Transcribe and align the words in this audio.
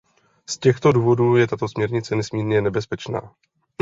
Z 0.49 0.57
těchto 0.57 0.91
důvodů 0.91 1.35
je 1.35 1.47
tato 1.47 1.67
směrnice 1.67 2.15
nesmírně 2.15 2.61
nebezpečná. 2.61 3.33